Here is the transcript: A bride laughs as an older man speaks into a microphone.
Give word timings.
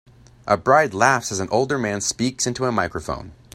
A 0.47 0.57
bride 0.57 0.95
laughs 0.95 1.31
as 1.31 1.39
an 1.39 1.47
older 1.51 1.77
man 1.77 2.01
speaks 2.01 2.47
into 2.47 2.65
a 2.65 2.71
microphone. 2.71 3.33